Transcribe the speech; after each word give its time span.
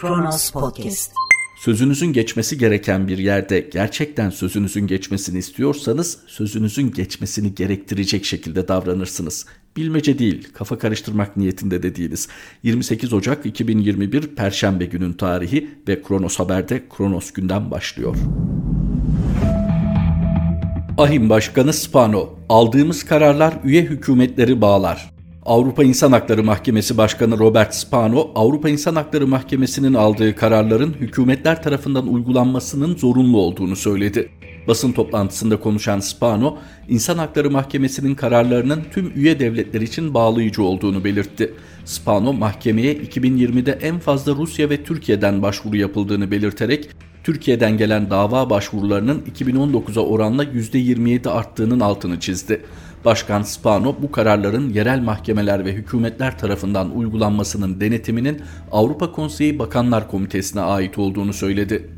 Kronos 0.00 0.50
Podcast. 0.50 1.12
Sözünüzün 1.58 2.12
geçmesi 2.12 2.58
gereken 2.58 3.08
bir 3.08 3.18
yerde 3.18 3.60
gerçekten 3.60 4.30
sözünüzün 4.30 4.86
geçmesini 4.86 5.38
istiyorsanız 5.38 6.18
sözünüzün 6.26 6.90
geçmesini 6.90 7.54
gerektirecek 7.54 8.24
şekilde 8.24 8.68
davranırsınız. 8.68 9.46
Bilmece 9.76 10.18
değil, 10.18 10.48
kafa 10.52 10.78
karıştırmak 10.78 11.36
niyetinde 11.36 11.82
de 11.82 11.96
değiliz. 11.96 12.28
28 12.62 13.12
Ocak 13.12 13.46
2021 13.46 14.26
Perşembe 14.26 14.84
günün 14.84 15.12
tarihi 15.12 15.70
ve 15.88 16.02
Kronos 16.02 16.38
Haber'de 16.38 16.82
Kronos 16.96 17.30
günden 17.30 17.70
başlıyor. 17.70 18.16
Ahim 20.98 21.30
Başkanı 21.30 21.72
Spano, 21.72 22.38
aldığımız 22.48 23.04
kararlar 23.04 23.54
üye 23.64 23.82
hükümetleri 23.82 24.60
bağlar. 24.60 25.19
Avrupa 25.46 25.84
İnsan 25.84 26.12
Hakları 26.12 26.42
Mahkemesi 26.44 26.96
Başkanı 26.96 27.38
Robert 27.38 27.74
Spano, 27.74 28.30
Avrupa 28.34 28.68
İnsan 28.68 28.96
Hakları 28.96 29.26
Mahkemesi'nin 29.26 29.94
aldığı 29.94 30.36
kararların 30.36 30.92
hükümetler 30.92 31.62
tarafından 31.62 32.06
uygulanmasının 32.06 32.96
zorunlu 32.96 33.38
olduğunu 33.38 33.76
söyledi. 33.76 34.28
Basın 34.68 34.92
toplantısında 34.92 35.60
konuşan 35.60 36.00
Spano, 36.00 36.58
İnsan 36.88 37.18
Hakları 37.18 37.50
Mahkemesi'nin 37.50 38.14
kararlarının 38.14 38.82
tüm 38.92 39.12
üye 39.16 39.40
devletler 39.40 39.80
için 39.80 40.14
bağlayıcı 40.14 40.62
olduğunu 40.62 41.04
belirtti. 41.04 41.54
Spano, 41.84 42.32
mahkemeye 42.32 42.94
2020'de 42.94 43.78
en 43.82 43.98
fazla 43.98 44.34
Rusya 44.34 44.70
ve 44.70 44.84
Türkiye'den 44.84 45.42
başvuru 45.42 45.76
yapıldığını 45.76 46.30
belirterek, 46.30 46.90
Türkiye'den 47.24 47.76
gelen 47.76 48.10
dava 48.10 48.50
başvurularının 48.50 49.22
2019'a 49.36 50.02
oranla 50.02 50.44
%27 50.44 51.28
arttığının 51.28 51.80
altını 51.80 52.20
çizdi. 52.20 52.64
Başkan 53.04 53.42
Spano 53.42 53.96
bu 54.02 54.12
kararların 54.12 54.72
yerel 54.72 55.00
mahkemeler 55.00 55.64
ve 55.64 55.72
hükümetler 55.72 56.38
tarafından 56.38 56.96
uygulanmasının 56.96 57.80
denetiminin 57.80 58.42
Avrupa 58.72 59.12
Konseyi 59.12 59.58
Bakanlar 59.58 60.10
Komitesi'ne 60.10 60.60
ait 60.60 60.98
olduğunu 60.98 61.32
söyledi. 61.32 61.90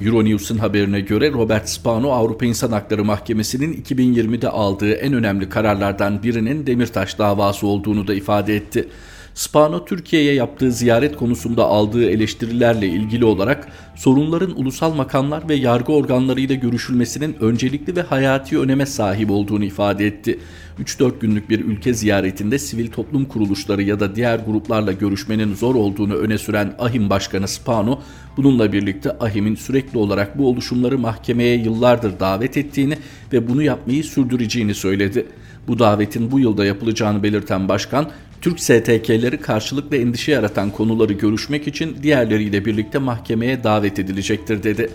Euronews'un 0.00 0.58
haberine 0.58 1.00
göre 1.00 1.32
Robert 1.32 1.68
Spano 1.68 2.10
Avrupa 2.10 2.46
İnsan 2.46 2.72
Hakları 2.72 3.04
Mahkemesi'nin 3.04 3.72
2020'de 3.72 4.48
aldığı 4.48 4.92
en 4.92 5.12
önemli 5.12 5.48
kararlardan 5.48 6.22
birinin 6.22 6.66
Demirtaş 6.66 7.18
davası 7.18 7.66
olduğunu 7.66 8.06
da 8.06 8.14
ifade 8.14 8.56
etti. 8.56 8.88
Spano 9.34 9.84
Türkiye'ye 9.84 10.34
yaptığı 10.34 10.72
ziyaret 10.72 11.16
konusunda 11.16 11.64
aldığı 11.64 12.10
eleştirilerle 12.10 12.86
ilgili 12.86 13.24
olarak 13.24 13.68
sorunların 13.96 14.60
ulusal 14.60 14.94
makamlar 14.94 15.48
ve 15.48 15.54
yargı 15.54 15.92
organlarıyla 15.92 16.54
görüşülmesinin 16.54 17.36
öncelikli 17.40 17.96
ve 17.96 18.02
hayati 18.02 18.58
öneme 18.58 18.86
sahip 18.86 19.30
olduğunu 19.30 19.64
ifade 19.64 20.06
etti. 20.06 20.38
3-4 20.82 21.12
günlük 21.20 21.50
bir 21.50 21.64
ülke 21.64 21.94
ziyaretinde 21.94 22.58
sivil 22.58 22.90
toplum 22.90 23.24
kuruluşları 23.24 23.82
ya 23.82 24.00
da 24.00 24.16
diğer 24.16 24.38
gruplarla 24.38 24.92
görüşmenin 24.92 25.54
zor 25.54 25.74
olduğunu 25.74 26.14
öne 26.14 26.38
süren 26.38 26.74
AHİM 26.78 27.10
Başkanı 27.10 27.48
Spano, 27.48 28.00
bununla 28.36 28.72
birlikte 28.72 29.10
AHİM'in 29.10 29.54
sürekli 29.54 29.98
olarak 29.98 30.38
bu 30.38 30.48
oluşumları 30.48 30.98
mahkemeye 30.98 31.56
yıllardır 31.56 32.20
davet 32.20 32.56
ettiğini 32.56 32.98
ve 33.32 33.48
bunu 33.48 33.62
yapmayı 33.62 34.04
sürdüreceğini 34.04 34.74
söyledi. 34.74 35.26
Bu 35.68 35.78
davetin 35.78 36.30
bu 36.30 36.40
yılda 36.40 36.64
yapılacağını 36.64 37.22
belirten 37.22 37.68
başkan, 37.68 38.10
Türk 38.40 38.60
STK'leri 38.60 39.40
karşılıklı 39.40 39.96
endişe 39.96 40.32
yaratan 40.32 40.70
konuları 40.70 41.12
görüşmek 41.12 41.68
için 41.68 41.96
diğerleriyle 42.02 42.64
birlikte 42.64 42.98
mahkemeye 42.98 43.64
davet 43.64 43.98
edilecektir 43.98 44.62
dedi. 44.62 44.90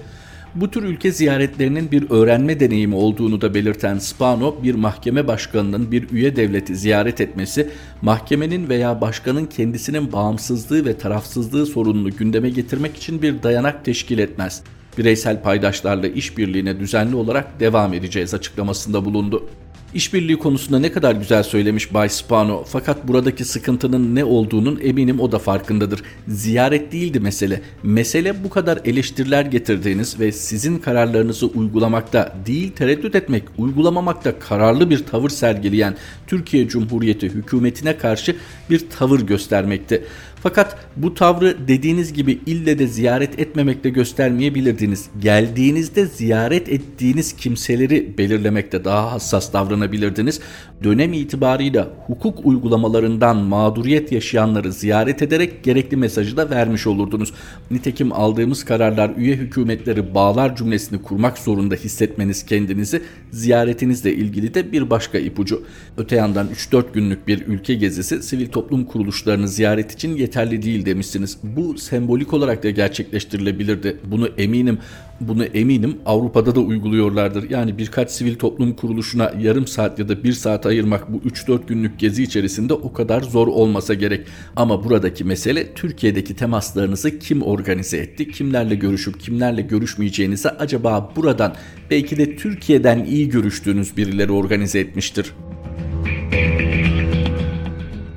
Bu 0.55 0.71
tür 0.71 0.83
ülke 0.83 1.11
ziyaretlerinin 1.11 1.91
bir 1.91 2.09
öğrenme 2.09 2.59
deneyimi 2.59 2.95
olduğunu 2.95 3.41
da 3.41 3.53
belirten 3.53 3.97
Spano, 3.97 4.63
bir 4.63 4.75
mahkeme 4.75 5.27
başkanının 5.27 5.91
bir 5.91 6.09
üye 6.11 6.35
devleti 6.35 6.75
ziyaret 6.75 7.21
etmesi, 7.21 7.69
mahkemenin 8.01 8.69
veya 8.69 9.01
başkanın 9.01 9.45
kendisinin 9.45 10.11
bağımsızlığı 10.11 10.85
ve 10.85 10.97
tarafsızlığı 10.97 11.65
sorununu 11.65 12.11
gündeme 12.11 12.49
getirmek 12.49 12.97
için 12.97 13.21
bir 13.21 13.43
dayanak 13.43 13.85
teşkil 13.85 14.19
etmez. 14.19 14.63
Bireysel 14.97 15.41
paydaşlarla 15.41 16.07
işbirliğine 16.07 16.79
düzenli 16.79 17.15
olarak 17.15 17.59
devam 17.59 17.93
edeceğiz 17.93 18.33
açıklamasında 18.33 19.05
bulundu. 19.05 19.49
İşbirliği 19.95 20.37
konusunda 20.37 20.79
ne 20.79 20.91
kadar 20.91 21.15
güzel 21.15 21.43
söylemiş 21.43 21.93
Bay 21.93 22.09
Spano 22.09 22.63
fakat 22.67 23.07
buradaki 23.07 23.45
sıkıntının 23.45 24.15
ne 24.15 24.25
olduğunun 24.25 24.79
eminim 24.83 25.19
o 25.19 25.31
da 25.31 25.39
farkındadır. 25.39 26.01
Ziyaret 26.27 26.91
değildi 26.91 27.19
mesele. 27.19 27.61
Mesele 27.83 28.43
bu 28.43 28.49
kadar 28.49 28.79
eleştiriler 28.85 29.45
getirdiğiniz 29.45 30.19
ve 30.19 30.31
sizin 30.31 30.77
kararlarınızı 30.77 31.47
uygulamakta 31.47 32.35
değil 32.45 32.71
tereddüt 32.71 33.15
etmek, 33.15 33.43
uygulamamakta 33.57 34.39
kararlı 34.39 34.89
bir 34.89 35.05
tavır 35.05 35.29
sergileyen 35.29 35.95
Türkiye 36.27 36.67
Cumhuriyeti 36.67 37.29
hükümetine 37.29 37.97
karşı 37.97 38.35
bir 38.69 38.89
tavır 38.89 39.21
göstermekte. 39.21 40.03
Fakat 40.47 40.77
bu 40.97 41.13
tavrı 41.13 41.67
dediğiniz 41.67 42.13
gibi 42.13 42.39
ille 42.45 42.79
de 42.79 42.87
ziyaret 42.87 43.39
etmemekle 43.39 43.89
göstermeyebilirdiniz. 43.89 45.09
Geldiğinizde 45.19 46.05
ziyaret 46.05 46.69
ettiğiniz 46.69 47.33
kimseleri 47.33 48.17
belirlemekte 48.17 48.85
daha 48.85 49.11
hassas 49.11 49.53
davranabilirdiniz. 49.53 50.39
Dönem 50.83 51.13
itibarıyla 51.13 51.87
hukuk 52.07 52.45
uygulamalarından 52.45 53.37
mağduriyet 53.37 54.11
yaşayanları 54.11 54.73
ziyaret 54.73 55.21
ederek 55.21 55.63
gerekli 55.63 55.97
mesajı 55.97 56.37
da 56.37 56.49
vermiş 56.49 56.87
olurdunuz. 56.87 57.33
Nitekim 57.71 58.13
aldığımız 58.13 58.65
kararlar 58.65 59.11
üye 59.17 59.35
hükümetleri 59.35 60.15
bağlar 60.15 60.55
cümlesini 60.55 61.01
kurmak 61.01 61.37
zorunda 61.37 61.75
hissetmeniz 61.75 62.45
kendinizi 62.45 63.01
ziyaretinizle 63.31 64.13
ilgili 64.13 64.53
de 64.53 64.71
bir 64.71 64.89
başka 64.89 65.17
ipucu. 65.17 65.63
Öte 65.97 66.15
yandan 66.15 66.47
3-4 66.47 66.83
günlük 66.93 67.27
bir 67.27 67.47
ülke 67.47 67.73
gezisi 67.73 68.23
sivil 68.23 68.47
toplum 68.47 68.85
kuruluşlarını 68.85 69.47
ziyaret 69.47 69.91
için 69.91 70.15
yeterli 70.15 70.34
yeterli 70.35 70.61
değil 70.61 70.85
demişsiniz. 70.85 71.37
Bu 71.43 71.77
sembolik 71.77 72.33
olarak 72.33 72.63
da 72.63 72.69
gerçekleştirilebilirdi. 72.69 73.97
Bunu 74.05 74.27
eminim 74.37 74.79
bunu 75.19 75.45
eminim 75.45 75.97
Avrupa'da 76.05 76.55
da 76.55 76.59
uyguluyorlardır. 76.59 77.49
Yani 77.49 77.77
birkaç 77.77 78.11
sivil 78.11 78.35
toplum 78.35 78.73
kuruluşuna 78.73 79.31
yarım 79.39 79.67
saat 79.67 79.99
ya 79.99 80.09
da 80.09 80.23
bir 80.23 80.33
saat 80.33 80.65
ayırmak 80.65 81.13
bu 81.13 81.17
3-4 81.17 81.59
günlük 81.67 81.99
gezi 81.99 82.23
içerisinde 82.23 82.73
o 82.73 82.93
kadar 82.93 83.21
zor 83.21 83.47
olmasa 83.47 83.93
gerek. 83.93 84.27
Ama 84.55 84.83
buradaki 84.83 85.23
mesele 85.23 85.73
Türkiye'deki 85.73 86.35
temaslarınızı 86.35 87.19
kim 87.19 87.41
organize 87.41 87.97
etti? 87.97 88.31
Kimlerle 88.31 88.75
görüşüp 88.75 89.19
kimlerle 89.19 89.61
görüşmeyeceğinizi 89.61 90.49
acaba 90.49 91.11
buradan 91.15 91.55
belki 91.89 92.17
de 92.17 92.35
Türkiye'den 92.35 93.05
iyi 93.05 93.29
görüştüğünüz 93.29 93.97
birileri 93.97 94.31
organize 94.31 94.79
etmiştir. 94.79 95.31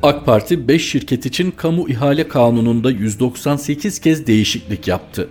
AK 0.03 0.26
Parti 0.26 0.69
5 0.69 0.91
şirket 0.91 1.26
için 1.26 1.50
kamu 1.50 1.88
ihale 1.88 2.28
kanununda 2.28 2.91
198 2.91 4.00
kez 4.00 4.26
değişiklik 4.26 4.88
yaptı 4.88 5.28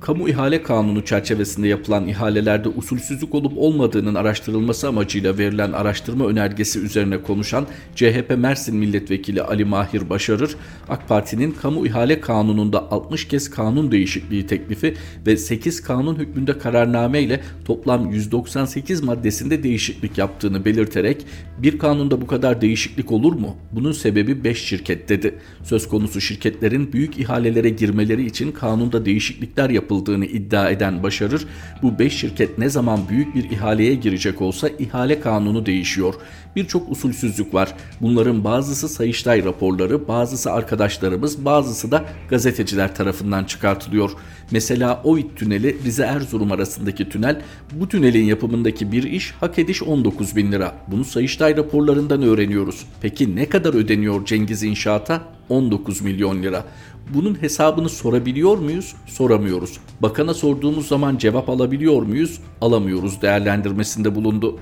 kamu 0.00 0.28
ihale 0.28 0.62
kanunu 0.62 1.04
çerçevesinde 1.04 1.68
yapılan 1.68 2.08
ihalelerde 2.08 2.68
usulsüzlük 2.68 3.34
olup 3.34 3.52
olmadığının 3.56 4.14
araştırılması 4.14 4.88
amacıyla 4.88 5.38
verilen 5.38 5.72
araştırma 5.72 6.26
önergesi 6.26 6.78
üzerine 6.78 7.22
konuşan 7.22 7.66
CHP 7.94 8.34
Mersin 8.38 8.76
Milletvekili 8.76 9.42
Ali 9.42 9.64
Mahir 9.64 10.10
Başarır, 10.10 10.56
AK 10.88 11.08
Parti'nin 11.08 11.50
kamu 11.50 11.86
ihale 11.86 12.20
kanununda 12.20 12.90
60 12.90 13.28
kez 13.28 13.50
kanun 13.50 13.92
değişikliği 13.92 14.46
teklifi 14.46 14.94
ve 15.26 15.36
8 15.36 15.82
kanun 15.82 16.16
hükmünde 16.16 16.58
kararname 16.58 17.22
ile 17.22 17.40
toplam 17.64 18.10
198 18.10 19.02
maddesinde 19.02 19.62
değişiklik 19.62 20.18
yaptığını 20.18 20.64
belirterek 20.64 21.26
bir 21.58 21.78
kanunda 21.78 22.20
bu 22.20 22.26
kadar 22.26 22.60
değişiklik 22.60 23.12
olur 23.12 23.32
mu? 23.32 23.56
Bunun 23.72 23.92
sebebi 23.92 24.44
5 24.44 24.64
şirket 24.64 25.08
dedi. 25.08 25.34
Söz 25.62 25.88
konusu 25.88 26.20
şirketlerin 26.20 26.92
büyük 26.92 27.18
ihalelere 27.18 27.68
girmeleri 27.68 28.26
için 28.26 28.52
kanunda 28.52 29.04
değişiklikler 29.04 29.70
yapıldı 29.70 29.87
yapıldığını 29.88 30.26
iddia 30.26 30.70
eden 30.70 31.02
Başarır, 31.02 31.46
bu 31.82 31.98
5 31.98 32.12
şirket 32.12 32.58
ne 32.58 32.68
zaman 32.68 33.00
büyük 33.08 33.34
bir 33.34 33.50
ihaleye 33.50 33.94
girecek 33.94 34.42
olsa 34.42 34.68
ihale 34.78 35.20
kanunu 35.20 35.66
değişiyor. 35.66 36.14
Birçok 36.56 36.90
usulsüzlük 36.90 37.54
var. 37.54 37.74
Bunların 38.00 38.44
bazısı 38.44 38.88
Sayıştay 38.88 39.44
raporları, 39.44 40.08
bazısı 40.08 40.52
arkadaşlarımız, 40.52 41.44
bazısı 41.44 41.90
da 41.90 42.04
gazeteciler 42.28 42.94
tarafından 42.94 43.44
çıkartılıyor. 43.44 44.10
Mesela 44.50 45.00
OİT 45.04 45.36
tüneli 45.36 45.76
Rize 45.84 46.02
Erzurum 46.02 46.52
arasındaki 46.52 47.08
tünel, 47.08 47.42
bu 47.72 47.88
tünelin 47.88 48.24
yapımındaki 48.24 48.92
bir 48.92 49.02
iş 49.02 49.30
hak 49.40 49.58
ediş 49.58 49.82
19 49.82 50.36
bin 50.36 50.52
lira. 50.52 50.74
Bunu 50.88 51.04
Sayıştay 51.04 51.56
raporlarından 51.56 52.22
öğreniyoruz. 52.22 52.84
Peki 53.00 53.36
ne 53.36 53.48
kadar 53.48 53.74
ödeniyor 53.74 54.24
Cengiz 54.24 54.62
İnşaat'a? 54.62 55.37
19 55.48 56.00
milyon 56.00 56.42
lira. 56.42 56.64
Bunun 57.14 57.42
hesabını 57.42 57.88
sorabiliyor 57.88 58.58
muyuz? 58.58 58.94
Soramıyoruz. 59.06 59.78
Bakana 60.00 60.34
sorduğumuz 60.34 60.88
zaman 60.88 61.16
cevap 61.16 61.48
alabiliyor 61.48 62.02
muyuz? 62.02 62.40
Alamıyoruz 62.60 63.22
değerlendirmesinde 63.22 64.14
bulundu. 64.14 64.58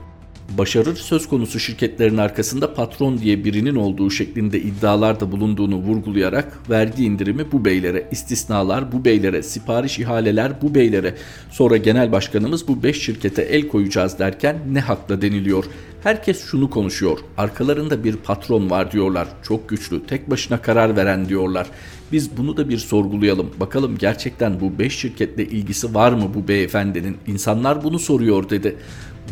Başarır 0.59 0.97
söz 0.97 1.29
konusu 1.29 1.61
şirketlerin 1.61 2.17
arkasında 2.17 2.75
patron 2.75 3.19
diye 3.19 3.45
birinin 3.45 3.75
olduğu 3.75 4.11
şeklinde 4.11 4.61
iddialarda 4.61 5.33
bulunduğunu 5.33 5.77
vurgulayarak 5.77 6.59
vergi 6.71 7.05
indirimi 7.05 7.53
bu 7.53 7.65
beylere, 7.65 8.09
istisnalar 8.11 8.93
bu 8.93 9.05
beylere, 9.05 9.43
sipariş 9.43 9.99
ihaleler 9.99 10.63
bu 10.63 10.75
beylere, 10.75 11.15
sonra 11.51 11.77
genel 11.77 12.13
başkanımız 12.13 12.69
bu 12.69 12.83
5 12.83 13.03
şirkete 13.03 13.43
el 13.43 13.69
koyacağız 13.69 14.19
derken 14.19 14.57
ne 14.73 14.81
hakla 14.81 15.23
deniliyor. 15.23 15.65
Herkes 16.03 16.45
şunu 16.45 16.71
konuşuyor. 16.71 17.19
Arkalarında 17.39 18.05
bir 18.05 18.17
patron 18.17 18.71
var 18.71 18.93
diyorlar. 18.93 19.29
Çok 19.43 19.69
güçlü, 19.69 20.07
tek 20.07 20.31
başına 20.31 20.63
karar 20.63 20.97
veren 20.97 21.29
diyorlar. 21.29 21.67
Biz 22.13 22.37
bunu 22.37 22.57
da 22.57 22.69
bir 22.69 22.79
sorgulayalım. 22.79 23.51
Bakalım 23.61 23.99
gerçekten 23.99 24.61
bu 24.61 24.79
5 24.79 24.99
şirketle 24.99 25.45
ilgisi 25.45 25.95
var 25.95 26.13
mı 26.13 26.31
bu 26.35 26.49
beyefendinin? 26.49 27.17
İnsanlar 27.27 27.85
bunu 27.85 27.99
soruyor 27.99 28.51
dedi. 28.51 28.77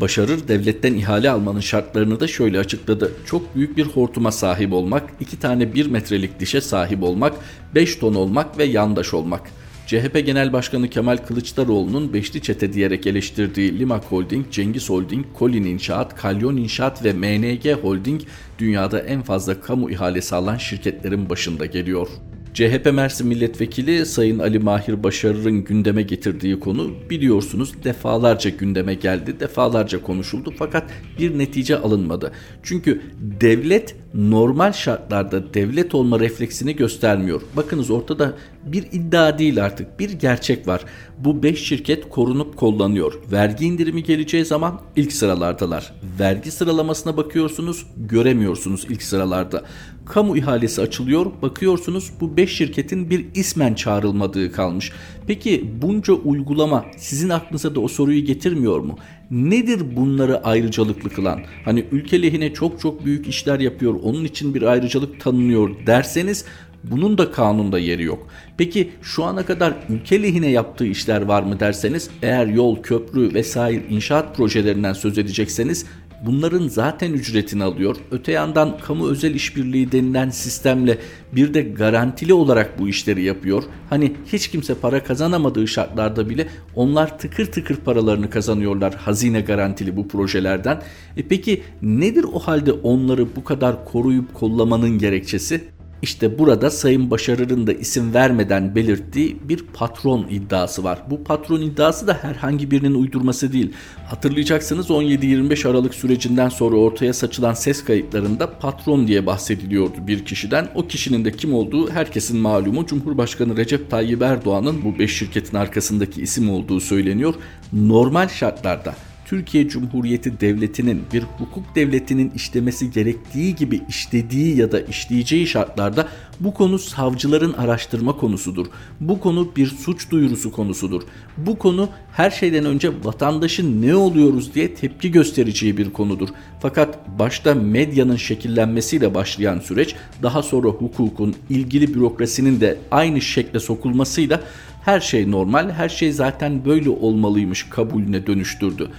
Başarır 0.01 0.49
devletten 0.49 0.95
ihale 0.95 1.31
almanın 1.31 1.61
şartlarını 1.61 2.21
da 2.21 2.27
şöyle 2.27 2.59
açıkladı. 2.59 3.13
Çok 3.27 3.57
büyük 3.57 3.77
bir 3.77 3.85
hortuma 3.85 4.33
sahip 4.33 4.73
olmak, 4.73 5.11
2 5.21 5.39
tane 5.39 5.75
1 5.75 5.87
metrelik 5.87 6.41
dişe 6.41 6.61
sahip 6.61 7.03
olmak, 7.03 7.35
5 7.75 7.97
ton 7.97 8.15
olmak 8.15 8.59
ve 8.59 8.65
yandaş 8.65 9.15
olmak.'' 9.15 9.65
CHP 9.87 10.27
Genel 10.27 10.53
Başkanı 10.53 10.89
Kemal 10.89 11.17
Kılıçdaroğlu'nun 11.17 12.13
beşli 12.13 12.43
çete 12.43 12.73
diyerek 12.73 13.07
eleştirdiği 13.07 13.79
Limak 13.79 14.05
Holding, 14.05 14.51
Cengiz 14.51 14.91
Holding, 14.91 15.27
Kolin 15.35 15.65
İnşaat, 15.65 16.17
Kalyon 16.17 16.57
İnşaat 16.57 17.05
ve 17.05 17.13
MNG 17.13 17.83
Holding 17.83 18.21
dünyada 18.59 19.01
en 19.01 19.23
fazla 19.23 19.61
kamu 19.61 19.91
ihalesi 19.91 20.35
alan 20.35 20.57
şirketlerin 20.57 21.31
başında 21.31 21.67
geliyor. 21.67 22.09
CHP 22.55 22.93
Mersin 22.93 23.27
Milletvekili 23.27 24.07
Sayın 24.07 24.39
Ali 24.39 24.59
Mahir 24.59 25.03
Başarır'ın 25.03 25.65
gündeme 25.65 26.03
getirdiği 26.03 26.61
konu 26.61 26.91
biliyorsunuz 27.11 27.85
defalarca 27.85 28.51
gündeme 28.51 28.95
geldi, 28.95 29.41
defalarca 29.41 30.03
konuşuldu 30.03 30.55
fakat 30.59 30.91
bir 31.19 31.39
netice 31.39 31.79
alınmadı. 31.79 32.33
Çünkü 32.63 33.03
devlet 33.21 33.97
normal 34.15 34.73
şartlarda 34.73 35.55
devlet 35.55 35.95
olma 35.95 36.21
refleksini 36.21 36.77
göstermiyor. 36.77 37.43
Bakınız 37.57 37.91
ortada 37.91 38.35
bir 38.65 38.85
iddia 38.93 39.39
değil 39.39 39.65
artık 39.65 40.01
bir 40.01 40.11
gerçek 40.11 40.69
var. 40.69 40.85
Bu 41.19 41.43
5 41.43 41.65
şirket 41.65 42.09
korunup 42.09 42.57
kollanıyor. 42.57 43.15
Vergi 43.33 43.67
indirimi 43.67 44.03
geleceği 44.03 44.45
zaman 44.45 44.81
ilk 44.97 45.13
sıralardalar. 45.13 45.95
Vergi 46.21 46.51
sıralamasına 46.51 47.17
bakıyorsunuz 47.17 47.87
göremiyorsunuz 47.97 48.87
ilk 48.91 49.03
sıralarda. 49.03 49.65
Kamu 50.07 50.37
ihalesi 50.37 50.83
açılıyor 50.83 51.27
bakıyorsunuz 51.43 52.13
bu 52.21 52.37
5 52.37 52.57
şirketin 52.57 53.11
bir 53.11 53.27
ismen 53.35 53.75
çağrılmadığı 53.75 54.53
kalmış. 54.53 54.93
Peki 55.27 55.71
bunca 55.83 56.13
uygulama 56.13 56.85
sizin 56.97 57.29
aklınıza 57.29 57.75
da 57.75 57.81
o 57.81 57.89
soruyu 57.89 58.25
getirmiyor 58.25 58.81
mu? 58.81 58.99
Nedir 59.31 59.97
bunları 59.97 60.45
ayrıcalıklı 60.45 61.11
kılan? 61.11 61.41
Hani 61.65 61.85
ülke 61.93 62.23
lehine 62.23 62.55
çok 62.55 62.81
çok 62.81 63.05
büyük 63.05 63.29
işler 63.29 63.61
yapıyor 63.61 63.95
onun 64.03 64.25
için 64.25 64.55
bir 64.55 64.63
ayrıcalık 64.63 65.21
tanınıyor 65.21 65.71
derseniz 65.87 66.45
bunun 66.91 67.19
da 67.19 67.31
kanunda 67.31 67.79
yeri 67.79 68.03
yok. 68.03 68.27
Peki 68.57 68.91
şu 69.03 69.25
ana 69.25 69.47
kadar 69.47 69.75
ülke 69.89 70.23
lehine 70.23 70.51
yaptığı 70.51 70.87
işler 70.87 71.23
var 71.23 71.43
mı 71.43 71.61
derseniz 71.61 72.11
eğer 72.23 72.47
yol, 72.47 72.83
köprü 72.83 73.35
vesaire 73.35 73.83
inşaat 73.91 74.37
projelerinden 74.37 74.93
söz 74.93 75.19
edecekseniz 75.19 75.87
bunların 76.27 76.69
zaten 76.69 77.13
ücretini 77.13 77.65
alıyor. 77.65 77.97
Öte 78.11 78.33
yandan 78.33 78.79
kamu 78.79 79.09
özel 79.09 79.35
işbirliği 79.35 79.93
denilen 79.93 80.31
sistemle 80.31 80.99
bir 81.33 81.55
de 81.55 81.63
garantili 81.63 82.35
olarak 82.35 82.79
bu 82.79 82.89
işleri 82.89 83.23
yapıyor. 83.23 83.63
Hani 83.91 84.13
hiç 84.33 84.49
kimse 84.49 84.75
para 84.75 85.05
kazanamadığı 85.05 85.69
şartlarda 85.69 86.29
bile 86.31 86.49
onlar 86.75 87.19
tıkır 87.19 87.47
tıkır 87.47 87.77
paralarını 87.77 88.31
kazanıyorlar 88.31 88.95
hazine 88.95 89.41
garantili 89.41 89.97
bu 89.97 90.09
projelerden. 90.09 90.83
E 91.17 91.23
peki 91.29 91.63
nedir 91.83 92.27
o 92.33 92.39
halde 92.39 92.73
onları 92.73 93.37
bu 93.37 93.45
kadar 93.45 93.85
koruyup 93.85 94.35
kollamanın 94.35 94.99
gerekçesi? 94.99 95.74
İşte 96.05 96.39
burada 96.39 96.71
Sayın 96.71 97.11
Başarır'ın 97.11 97.67
da 97.67 97.73
isim 97.73 98.15
vermeden 98.15 98.75
belirttiği 98.75 99.37
bir 99.43 99.59
patron 99.75 100.27
iddiası 100.31 100.85
var. 100.85 100.99
Bu 101.11 101.25
patron 101.25 101.61
iddiası 101.61 102.07
da 102.07 102.19
herhangi 102.23 102.71
birinin 102.71 102.95
uydurması 102.95 103.53
değil. 103.53 103.73
Hatırlayacaksınız 104.09 104.91
17-25 104.91 105.69
Aralık 105.69 105.95
sürecinden 105.95 106.49
sonra 106.49 106.77
ortaya 106.77 107.13
saçılan 107.13 107.55
ses 107.55 107.85
kayıtlarında 107.85 108.59
patron 108.59 109.07
diye 109.07 109.27
bahsediliyordu 109.27 110.07
bir 110.07 110.25
kişiden. 110.25 110.69
O 110.75 110.87
kişinin 110.87 111.25
de 111.25 111.33
kim 111.33 111.55
olduğu 111.55 111.91
herkesin 111.91 112.39
malumu 112.39 112.87
Cumhurbaşkanı 112.87 113.57
Recep 113.57 113.91
Tayyip 113.91 114.23
Erdoğan'ın 114.23 114.85
bu 114.85 114.99
5 114.99 115.19
şirketin 115.19 115.57
arkasındaki 115.57 116.23
isim 116.23 116.51
olduğu 116.51 116.81
söyleniyor. 116.81 117.35
Normal 117.73 118.29
şartlarda 118.29 118.95
Türkiye 119.25 119.69
Cumhuriyeti 119.69 120.41
Devleti'nin 120.41 121.03
bir 121.13 121.23
hukuk 121.23 121.75
devletinin 121.75 122.31
işlemesi 122.31 122.91
gerektiği 122.91 123.55
gibi 123.55 123.81
işlediği 123.89 124.57
ya 124.57 124.73
da 124.73 124.81
işleyeceği 124.81 125.47
şartlarda 125.47 126.09
bu 126.41 126.55
konu 126.55 126.79
savcıların 126.79 127.53
araştırma 127.53 128.17
konusudur. 128.17 128.67
Bu 129.01 129.21
konu 129.21 129.57
bir 129.57 129.67
suç 129.67 130.11
duyurusu 130.11 130.53
konusudur. 130.53 131.03
Bu 131.37 131.59
konu 131.59 131.89
her 132.13 132.31
şeyden 132.31 132.65
önce 132.65 132.91
vatandaşın 133.05 133.83
ne 133.83 133.95
oluyoruz 133.95 134.55
diye 134.55 134.75
tepki 134.75 135.11
göstereceği 135.11 135.77
bir 135.77 135.93
konudur. 135.93 136.29
Fakat 136.61 137.19
başta 137.19 137.55
medyanın 137.55 138.17
şekillenmesiyle 138.17 139.15
başlayan 139.15 139.59
süreç 139.61 139.95
daha 140.23 140.43
sonra 140.43 140.69
hukukun 140.69 141.35
ilgili 141.51 141.95
bürokrasinin 141.95 142.61
de 142.61 142.79
aynı 142.91 143.21
şekle 143.21 143.61
sokulmasıyla 143.61 144.41
her 144.85 145.01
şey 145.01 145.31
normal, 145.31 145.71
her 145.71 145.89
şey 145.89 146.13
zaten 146.13 146.65
böyle 146.65 146.91
olmalıymış 146.91 147.63
kabulüne 147.71 148.27
dönüştürdü. 148.27 148.91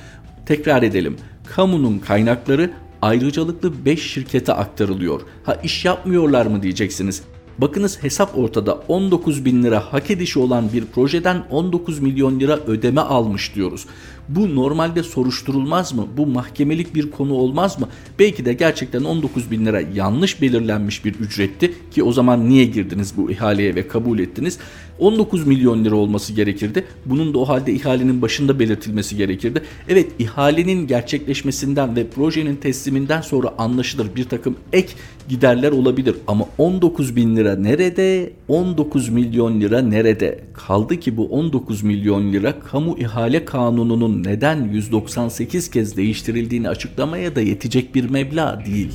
Tekrar 0.45 0.83
edelim. 0.83 1.17
Kamunun 1.55 1.99
kaynakları 1.99 2.71
ayrıcalıklı 3.01 3.85
5 3.85 4.11
şirkete 4.13 4.53
aktarılıyor. 4.53 5.21
Ha 5.43 5.55
iş 5.63 5.85
yapmıyorlar 5.85 6.45
mı 6.45 6.63
diyeceksiniz. 6.63 7.23
Bakınız 7.57 8.03
hesap 8.03 8.37
ortada 8.37 8.73
19 8.87 9.45
bin 9.45 9.63
lira 9.63 9.79
hak 9.93 10.11
edişi 10.11 10.39
olan 10.39 10.73
bir 10.73 10.85
projeden 10.85 11.43
19 11.49 11.99
milyon 11.99 12.39
lira 12.39 12.57
ödeme 12.57 13.01
almış 13.01 13.55
diyoruz. 13.55 13.85
Bu 14.29 14.55
normalde 14.55 15.03
soruşturulmaz 15.03 15.93
mı? 15.93 16.07
Bu 16.17 16.27
mahkemelik 16.27 16.95
bir 16.95 17.11
konu 17.11 17.33
olmaz 17.33 17.79
mı? 17.79 17.89
Belki 18.19 18.45
de 18.45 18.53
gerçekten 18.53 19.03
19 19.03 19.51
bin 19.51 19.65
lira 19.65 19.81
yanlış 19.95 20.41
belirlenmiş 20.41 21.05
bir 21.05 21.13
ücretti 21.13 21.73
ki 21.91 22.03
o 22.03 22.11
zaman 22.11 22.49
niye 22.49 22.65
girdiniz 22.65 23.13
bu 23.17 23.31
ihaleye 23.31 23.75
ve 23.75 23.87
kabul 23.87 24.19
ettiniz? 24.19 24.59
19 24.99 25.47
milyon 25.47 25.85
lira 25.85 25.95
olması 25.95 26.33
gerekirdi. 26.33 26.85
Bunun 27.05 27.33
da 27.33 27.39
o 27.39 27.47
halde 27.47 27.73
ihalenin 27.73 28.21
başında 28.21 28.59
belirtilmesi 28.59 29.17
gerekirdi. 29.17 29.61
Evet 29.89 30.11
ihalenin 30.19 30.87
gerçekleşmesinden 30.87 31.95
ve 31.95 32.07
projenin 32.07 32.55
tesliminden 32.55 33.21
sonra 33.21 33.53
anlaşılır 33.57 34.15
bir 34.15 34.23
takım 34.23 34.55
ek 34.73 34.93
giderler 35.29 35.71
olabilir. 35.71 36.15
Ama 36.27 36.45
19 36.57 37.15
bin 37.15 37.35
lira 37.35 37.55
nerede? 37.55 38.33
19 38.47 39.09
milyon 39.09 39.61
lira 39.61 39.81
nerede? 39.81 40.39
Kaldı 40.53 40.99
ki 40.99 41.17
bu 41.17 41.27
19 41.27 41.83
milyon 41.83 42.33
lira 42.33 42.59
kamu 42.59 42.97
ihale 42.99 43.45
kanununun 43.45 44.14
neden 44.23 44.69
198 44.71 45.71
kez 45.71 45.97
değiştirildiğini 45.97 46.69
açıklamaya 46.69 47.35
da 47.35 47.41
yetecek 47.41 47.95
bir 47.95 48.09
meblağ 48.09 48.65
değil. 48.65 48.91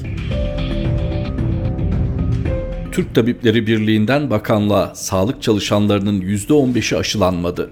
Türk 2.93 3.15
Tabipleri 3.15 3.67
Birliği'nden 3.67 4.31
bakanlığa 4.31 4.95
sağlık 4.95 5.43
çalışanlarının 5.43 6.21
%15'i 6.21 6.99
aşılanmadı. 6.99 7.71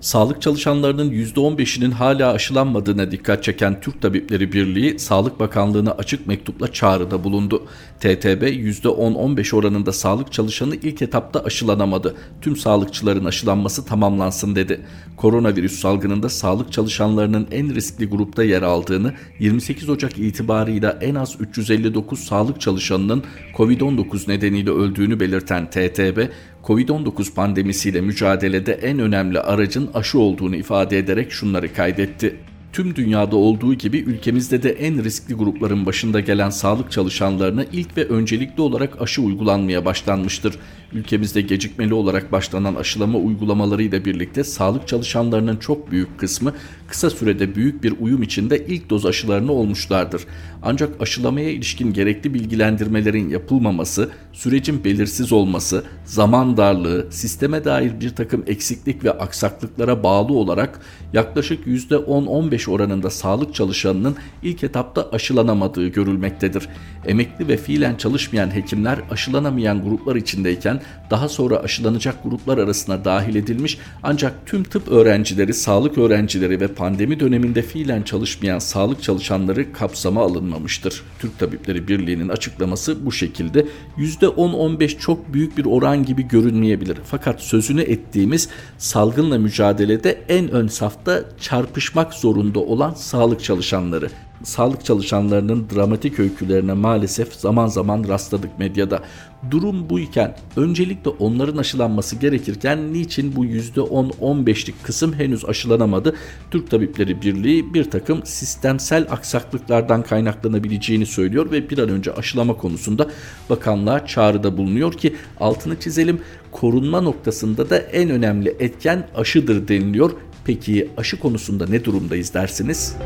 Sağlık 0.00 0.42
çalışanlarının 0.42 1.10
%15'inin 1.10 1.90
hala 1.90 2.32
aşılanmadığına 2.32 3.10
dikkat 3.10 3.44
çeken 3.44 3.80
Türk 3.80 4.02
Tabipleri 4.02 4.52
Birliği, 4.52 4.98
Sağlık 4.98 5.40
Bakanlığı'na 5.40 5.90
açık 5.90 6.26
mektupla 6.26 6.72
çağrıda 6.72 7.24
bulundu. 7.24 7.66
TTB 8.00 8.42
%10-15 8.42 9.56
oranında 9.56 9.92
sağlık 9.92 10.32
çalışanı 10.32 10.74
ilk 10.74 11.02
etapta 11.02 11.44
aşılanamadı. 11.44 12.14
Tüm 12.40 12.56
sağlıkçıların 12.56 13.24
aşılanması 13.24 13.84
tamamlansın 13.84 14.54
dedi. 14.56 14.80
Koronavirüs 15.16 15.80
salgınında 15.80 16.28
sağlık 16.28 16.72
çalışanlarının 16.72 17.48
en 17.50 17.74
riskli 17.74 18.06
grupta 18.06 18.44
yer 18.44 18.62
aldığını, 18.62 19.14
28 19.38 19.88
Ocak 19.88 20.18
itibarıyla 20.18 20.98
en 21.00 21.14
az 21.14 21.36
359 21.40 22.20
sağlık 22.20 22.60
çalışanının 22.60 23.24
COVID-19 23.56 24.30
nedeniyle 24.30 24.70
öldüğünü 24.70 25.20
belirten 25.20 25.70
TTB, 25.70 26.28
Covid-19 26.64 27.34
pandemisiyle 27.34 28.00
mücadelede 28.00 28.72
en 28.72 28.98
önemli 28.98 29.40
aracın 29.40 29.90
aşı 29.94 30.18
olduğunu 30.18 30.56
ifade 30.56 30.98
ederek 30.98 31.32
şunları 31.32 31.74
kaydetti. 31.74 32.36
Tüm 32.72 32.96
dünyada 32.96 33.36
olduğu 33.36 33.74
gibi 33.74 33.98
ülkemizde 33.98 34.62
de 34.62 34.70
en 34.70 35.04
riskli 35.04 35.34
grupların 35.34 35.86
başında 35.86 36.20
gelen 36.20 36.50
sağlık 36.50 36.92
çalışanlarına 36.92 37.64
ilk 37.72 37.96
ve 37.96 38.04
öncelikli 38.04 38.60
olarak 38.60 39.02
aşı 39.02 39.22
uygulanmaya 39.22 39.84
başlanmıştır. 39.84 40.54
Ülkemizde 40.92 41.40
gecikmeli 41.40 41.94
olarak 41.94 42.32
başlanan 42.32 42.74
aşılama 42.74 43.18
uygulamalarıyla 43.18 44.04
birlikte 44.04 44.44
sağlık 44.44 44.88
çalışanlarının 44.88 45.56
çok 45.56 45.90
büyük 45.90 46.18
kısmı 46.18 46.54
kısa 46.88 47.10
sürede 47.10 47.54
büyük 47.54 47.82
bir 47.82 47.94
uyum 48.00 48.22
içinde 48.22 48.66
ilk 48.66 48.90
doz 48.90 49.06
aşılarını 49.06 49.52
olmuşlardır. 49.52 50.22
Ancak 50.62 51.02
aşılamaya 51.02 51.50
ilişkin 51.50 51.92
gerekli 51.92 52.34
bilgilendirmelerin 52.34 53.28
yapılmaması, 53.30 54.10
sürecin 54.32 54.84
belirsiz 54.84 55.32
olması, 55.32 55.84
zaman 56.04 56.56
darlığı, 56.56 57.06
sisteme 57.10 57.64
dair 57.64 58.00
bir 58.00 58.10
takım 58.10 58.44
eksiklik 58.46 59.04
ve 59.04 59.10
aksaklıklara 59.10 60.02
bağlı 60.02 60.32
olarak 60.32 60.80
yaklaşık 61.12 61.66
%10-15 61.66 62.48
%15 62.48 62.70
oranında 62.70 63.10
sağlık 63.10 63.54
çalışanının 63.54 64.16
ilk 64.42 64.64
etapta 64.64 65.08
aşılanamadığı 65.12 65.88
görülmektedir. 65.88 66.68
Emekli 67.06 67.48
ve 67.48 67.56
fiilen 67.56 67.96
çalışmayan 67.96 68.54
hekimler 68.54 68.98
aşılanamayan 69.10 69.82
gruplar 69.82 70.16
içindeyken 70.16 70.77
daha 71.10 71.28
sonra 71.28 71.56
aşılanacak 71.56 72.22
gruplar 72.24 72.58
arasına 72.58 73.04
dahil 73.04 73.34
edilmiş 73.34 73.78
ancak 74.02 74.46
tüm 74.46 74.64
tıp 74.64 74.88
öğrencileri, 74.88 75.54
sağlık 75.54 75.98
öğrencileri 75.98 76.60
ve 76.60 76.68
pandemi 76.68 77.20
döneminde 77.20 77.62
fiilen 77.62 78.02
çalışmayan 78.02 78.58
sağlık 78.58 79.02
çalışanları 79.02 79.72
kapsama 79.72 80.22
alınmamıştır. 80.22 81.02
Türk 81.18 81.38
Tabipleri 81.38 81.88
Birliği'nin 81.88 82.28
açıklaması 82.28 83.06
bu 83.06 83.12
şekilde. 83.12 83.66
%10-15 83.98 84.98
çok 84.98 85.32
büyük 85.32 85.58
bir 85.58 85.64
oran 85.64 86.04
gibi 86.04 86.28
görünmeyebilir. 86.28 86.98
Fakat 87.04 87.40
sözünü 87.40 87.80
ettiğimiz 87.82 88.48
salgınla 88.78 89.38
mücadelede 89.38 90.24
en 90.28 90.50
ön 90.50 90.68
safta 90.68 91.24
çarpışmak 91.40 92.14
zorunda 92.14 92.58
olan 92.58 92.94
sağlık 92.94 93.44
çalışanları 93.44 94.10
sağlık 94.44 94.84
çalışanlarının 94.84 95.66
dramatik 95.74 96.18
öykülerine 96.18 96.72
maalesef 96.72 97.34
zaman 97.34 97.66
zaman 97.66 98.04
rastladık 98.08 98.58
medyada. 98.58 99.02
Durum 99.50 99.90
bu 99.90 100.00
iken 100.00 100.36
öncelikle 100.56 101.10
onların 101.10 101.56
aşılanması 101.56 102.16
gerekirken 102.16 102.92
niçin 102.92 103.36
bu 103.36 103.46
%10-15'lik 103.46 104.84
kısım 104.84 105.12
henüz 105.12 105.44
aşılanamadı? 105.44 106.16
Türk 106.50 106.70
Tabipleri 106.70 107.22
Birliği 107.22 107.74
bir 107.74 107.90
takım 107.90 108.26
sistemsel 108.26 109.06
aksaklıklardan 109.10 110.02
kaynaklanabileceğini 110.02 111.06
söylüyor 111.06 111.50
ve 111.50 111.70
bir 111.70 111.78
an 111.78 111.88
önce 111.88 112.12
aşılama 112.12 112.56
konusunda 112.56 113.10
bakanlığa 113.50 114.06
çağrıda 114.06 114.56
bulunuyor 114.56 114.92
ki 114.92 115.16
altını 115.40 115.80
çizelim 115.80 116.20
korunma 116.50 117.00
noktasında 117.00 117.70
da 117.70 117.78
en 117.78 118.10
önemli 118.10 118.56
etken 118.58 119.08
aşıdır 119.14 119.68
deniliyor. 119.68 120.10
Peki 120.44 120.90
aşı 120.96 121.20
konusunda 121.20 121.66
ne 121.66 121.84
durumdayız 121.84 122.34
dersiniz? 122.34 122.96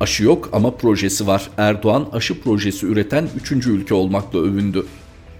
Aşı 0.00 0.24
yok 0.24 0.50
ama 0.52 0.76
projesi 0.76 1.26
var. 1.26 1.50
Erdoğan 1.58 2.06
aşı 2.12 2.40
projesi 2.40 2.86
üreten 2.86 3.28
3. 3.36 3.66
ülke 3.66 3.94
olmakla 3.94 4.38
övündü. 4.38 4.86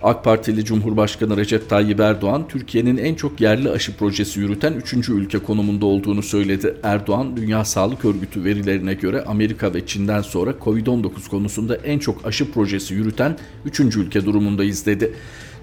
AK 0.02 0.24
Partili 0.24 0.64
Cumhurbaşkanı 0.64 1.36
Recep 1.36 1.70
Tayyip 1.70 2.00
Erdoğan, 2.00 2.48
Türkiye'nin 2.48 2.96
en 2.96 3.14
çok 3.14 3.40
yerli 3.40 3.70
aşı 3.70 3.96
projesi 3.96 4.40
yürüten 4.40 4.72
3. 4.72 5.08
ülke 5.08 5.38
konumunda 5.38 5.86
olduğunu 5.86 6.22
söyledi. 6.22 6.76
Erdoğan, 6.82 7.36
Dünya 7.36 7.64
Sağlık 7.64 8.04
Örgütü 8.04 8.44
verilerine 8.44 8.94
göre 8.94 9.24
Amerika 9.24 9.74
ve 9.74 9.86
Çin'den 9.86 10.22
sonra 10.22 10.50
COVID-19 10.50 11.28
konusunda 11.30 11.76
en 11.76 11.98
çok 11.98 12.26
aşı 12.26 12.52
projesi 12.52 12.94
yürüten 12.94 13.38
3. 13.64 13.80
ülke 13.80 14.24
durumundayız 14.24 14.86
dedi. 14.86 15.14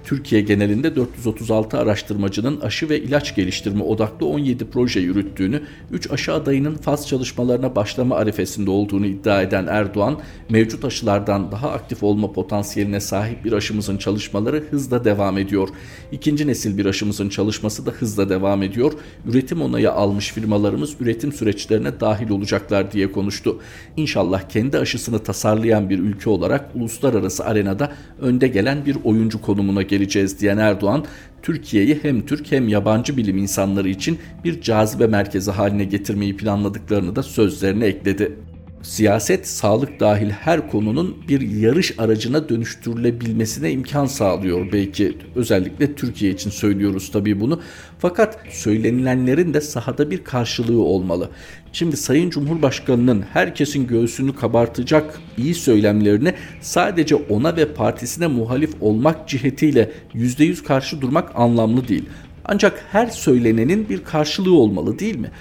Türkiye 0.03 0.41
genelinde 0.41 0.96
436 0.96 1.77
araştırmacının 1.77 2.60
aşı 2.60 2.89
ve 2.89 3.00
ilaç 3.00 3.36
geliştirme 3.36 3.84
odaklı 3.84 4.25
17 4.25 4.65
proje 4.65 5.00
yürüttüğünü, 5.00 5.62
3 5.91 6.12
aşı 6.12 6.34
adayının 6.34 6.75
faz 6.75 7.08
çalışmalarına 7.08 7.75
başlama 7.75 8.15
arifesinde 8.15 8.72
olduğunu 8.72 9.05
iddia 9.05 9.41
eden 9.41 9.67
Erdoğan, 9.67 10.20
mevcut 10.50 10.86
aşılardan 10.86 11.51
daha 11.51 11.72
aktif 11.72 12.03
olma 12.03 12.34
potansiyeline 12.34 13.00
sahip 13.00 13.46
bir 13.46 13.51
aşımızın 13.51 13.98
çalışmaları 13.98 14.63
hızla 14.72 15.05
devam 15.05 15.38
ediyor. 15.38 15.70
İkinci 16.12 16.48
nesil 16.48 16.77
bir 16.77 16.86
aşımızın 16.86 17.29
çalışması 17.29 17.86
da 17.86 17.91
hızla 17.91 18.29
devam 18.29 18.63
ediyor. 18.63 18.93
Üretim 19.25 19.62
onayı 19.62 19.91
almış 19.91 20.31
firmalarımız 20.31 20.96
üretim 21.00 21.34
süreçlerine 21.34 22.00
dahil 22.00 22.29
olacaklar 22.29 22.91
diye 22.91 23.12
konuştu. 23.12 23.60
İnşallah 23.98 24.50
kendi 24.50 24.77
aşısını 24.77 25.20
tasarlayan 25.20 25.89
bir 25.89 26.00
ülke 26.00 26.29
olarak 26.29 26.70
uluslararası 26.75 27.46
arenada 27.46 27.91
önde 28.22 28.48
gelen 28.48 28.86
bir 28.86 28.98
oyuncu 29.03 29.41
konumuna 29.41 29.81
geleceğiz 29.91 30.39
diyen 30.39 30.57
Erdoğan, 30.57 31.05
Türkiye'yi 31.41 32.00
hem 32.01 32.25
Türk 32.25 32.51
hem 32.51 32.67
yabancı 32.67 33.17
bilim 33.17 33.38
insanları 33.38 33.89
için 33.89 34.19
bir 34.43 34.62
cazibe 34.62 35.07
merkezi 35.07 35.51
haline 35.51 35.83
getirmeyi 35.83 36.38
planladıklarını 36.38 37.15
da 37.15 37.24
sözlerine 37.24 37.86
ekledi. 37.86 38.38
Siyaset, 38.84 39.48
sağlık 39.48 40.00
dahil 40.00 40.30
her 40.30 40.72
konunun 40.72 41.18
bir 41.28 41.42
yarış 41.42 42.00
aracına 42.00 42.50
dönüştürülebilmesine 42.50 43.72
imkan 43.72 44.06
sağlıyor 44.06 44.72
belki. 44.72 45.18
Özellikle 45.36 45.96
Türkiye 45.96 46.32
için 46.32 46.50
söylüyoruz 46.50 47.12
tabii 47.12 47.40
bunu. 47.40 47.62
Fakat 48.00 48.40
söylenilenlerin 48.50 49.54
de 49.54 49.62
sahada 49.62 50.12
bir 50.12 50.24
karşılığı 50.24 50.82
olmalı. 50.82 51.30
Şimdi 51.74 51.98
Sayın 51.98 52.30
Cumhurbaşkanı'nın 52.30 53.22
herkesin 53.34 53.88
göğsünü 53.88 54.36
kabartacak 54.36 55.22
iyi 55.38 55.56
söylemlerini 55.56 56.34
sadece 56.62 57.16
ona 57.16 57.56
ve 57.56 57.74
partisine 57.74 58.28
muhalif 58.28 58.72
olmak 58.82 59.30
cihetiyle 59.30 59.92
%100 60.16 60.64
karşı 60.64 61.02
durmak 61.02 61.32
anlamlı 61.36 61.88
değil. 61.88 62.06
Ancak 62.46 62.86
her 62.92 63.08
söylenenin 63.08 63.90
bir 63.90 64.04
karşılığı 64.04 64.54
olmalı 64.54 65.00
değil 65.00 65.16
mi? 65.16 65.32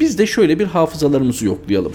Biz 0.00 0.18
de 0.18 0.26
şöyle 0.26 0.58
bir 0.58 0.66
hafızalarımızı 0.66 1.46
yoklayalım. 1.46 1.92